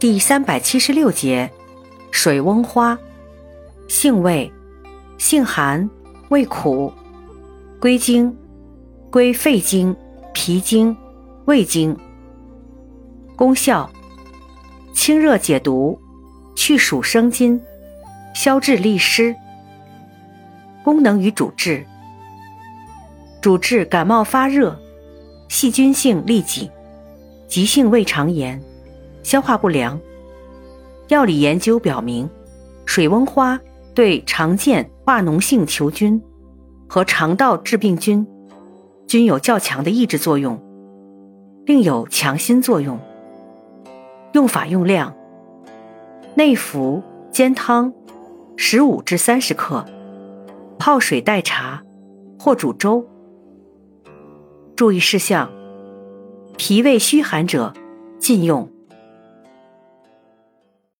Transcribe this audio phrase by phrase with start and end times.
[0.00, 1.50] 第三百七十六节，
[2.12, 2.96] 水翁花，
[3.88, 4.52] 性味，
[5.18, 5.90] 性寒，
[6.28, 6.92] 味苦，
[7.80, 8.32] 归经，
[9.10, 9.96] 归肺经、
[10.32, 10.96] 脾经、
[11.46, 11.96] 胃经。
[13.34, 13.90] 功效：
[14.94, 16.00] 清热解毒，
[16.54, 17.60] 去暑生津，
[18.36, 19.34] 消滞利湿。
[20.84, 21.84] 功能与主治：
[23.42, 24.78] 主治感冒发热、
[25.48, 26.70] 细菌性痢疾、
[27.48, 28.62] 急性胃肠炎。
[29.22, 29.98] 消化不良。
[31.08, 32.28] 药理研究表明，
[32.84, 33.58] 水翁花
[33.94, 36.22] 对常见化脓性球菌
[36.86, 38.26] 和肠道致病菌
[39.06, 40.62] 均有较强的抑制作用，
[41.64, 42.98] 另有强心作用。
[44.32, 45.14] 用法用量：
[46.34, 47.92] 内服煎汤，
[48.56, 49.86] 十五至三十克，
[50.78, 51.82] 泡水代茶
[52.38, 53.06] 或煮粥。
[54.76, 55.50] 注意事项：
[56.58, 57.72] 脾胃虚寒者
[58.18, 58.70] 禁用。